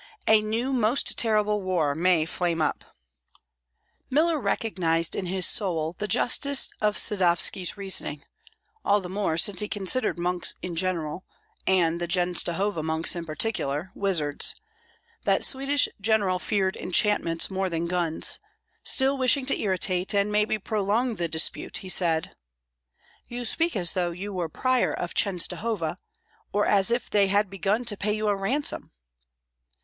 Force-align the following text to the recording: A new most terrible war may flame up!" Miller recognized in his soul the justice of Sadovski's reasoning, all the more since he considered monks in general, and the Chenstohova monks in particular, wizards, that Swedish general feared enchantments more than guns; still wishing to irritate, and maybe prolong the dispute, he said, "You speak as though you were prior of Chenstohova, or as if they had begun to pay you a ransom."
A 0.25 0.41
new 0.41 0.73
most 0.73 1.15
terrible 1.15 1.61
war 1.61 1.93
may 1.93 2.25
flame 2.25 2.59
up!" 2.59 2.83
Miller 4.09 4.39
recognized 4.41 5.15
in 5.15 5.27
his 5.27 5.45
soul 5.45 5.93
the 5.99 6.07
justice 6.07 6.69
of 6.81 6.97
Sadovski's 6.97 7.77
reasoning, 7.77 8.23
all 8.83 8.99
the 8.99 9.09
more 9.09 9.37
since 9.37 9.59
he 9.59 9.67
considered 9.69 10.17
monks 10.17 10.55
in 10.63 10.75
general, 10.75 11.23
and 11.67 12.01
the 12.01 12.07
Chenstohova 12.07 12.81
monks 12.81 13.15
in 13.15 13.25
particular, 13.25 13.91
wizards, 13.93 14.55
that 15.25 15.45
Swedish 15.45 15.87
general 16.01 16.39
feared 16.39 16.75
enchantments 16.77 17.51
more 17.51 17.69
than 17.69 17.85
guns; 17.85 18.39
still 18.81 19.19
wishing 19.19 19.45
to 19.45 19.59
irritate, 19.61 20.15
and 20.15 20.31
maybe 20.31 20.57
prolong 20.57 21.13
the 21.17 21.27
dispute, 21.27 21.77
he 21.85 21.89
said, 21.89 22.35
"You 23.27 23.45
speak 23.45 23.75
as 23.75 23.93
though 23.93 24.09
you 24.09 24.33
were 24.33 24.49
prior 24.49 24.95
of 24.95 25.13
Chenstohova, 25.13 25.99
or 26.51 26.65
as 26.65 26.89
if 26.89 27.07
they 27.07 27.27
had 27.27 27.51
begun 27.51 27.85
to 27.85 27.95
pay 27.95 28.13
you 28.15 28.29
a 28.29 28.35
ransom." 28.35 28.89